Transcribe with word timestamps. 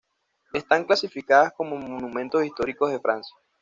Están 0.53 0.85
clasificadas 0.85 1.53
como 1.55 1.77
"monumentos 1.77 2.43
históricos 2.43 2.89
de 2.89 2.99
Francia". 2.99 3.35